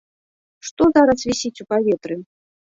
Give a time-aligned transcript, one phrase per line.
[0.69, 2.19] Што зараз вісіць у паветры?